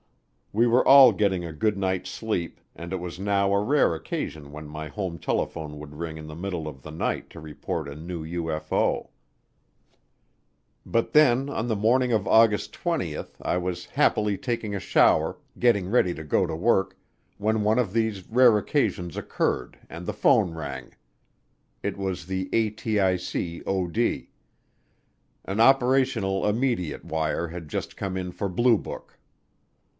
We 0.53 0.65
were 0.67 0.85
all 0.85 1.13
getting 1.13 1.45
a 1.45 1.53
good 1.53 1.77
night's 1.77 2.09
sleep 2.09 2.59
and 2.75 2.91
it 2.91 2.97
was 2.99 3.19
now 3.19 3.53
a 3.53 3.63
rare 3.63 3.93
occasion 3.93 4.51
when 4.51 4.67
my 4.67 4.87
home 4.87 5.17
telephone 5.17 5.77
would 5.79 5.95
ring 5.95 6.17
in 6.17 6.27
the 6.27 6.35
middle 6.35 6.67
of 6.67 6.81
the 6.81 6.89
night 6.89 7.29
to 7.29 7.39
report 7.39 7.87
a 7.87 7.95
new 7.95 8.25
UFO. 8.25 9.11
But 10.85 11.13
then 11.13 11.49
on 11.49 11.67
the 11.67 11.75
morning 11.75 12.11
of 12.11 12.27
August 12.27 12.73
20 12.73 13.15
I 13.41 13.57
was 13.57 13.85
happily 13.85 14.37
taking 14.37 14.75
a 14.75 14.79
shower, 14.79 15.37
getting 15.57 15.87
ready 15.89 16.13
to 16.15 16.23
go 16.23 16.45
to 16.47 16.55
work, 16.55 16.97
when 17.37 17.61
one 17.63 17.79
of 17.79 17.93
these 17.93 18.27
rare 18.27 18.57
occasions 18.57 19.15
occurred 19.15 19.77
and 19.87 20.05
the 20.05 20.13
phone 20.13 20.53
rang 20.53 20.93
it 21.83 21.95
was 21.95 22.25
the 22.25 22.49
ATIC 22.51 23.63
OD. 23.65 24.27
An 25.45 25.59
operational 25.61 26.45
immediate 26.45 27.05
wire 27.05 27.49
had 27.49 27.69
just 27.69 27.95
come 27.95 28.17
in 28.17 28.31
for 28.31 28.49
Blue 28.49 28.79
Book. 28.79 29.17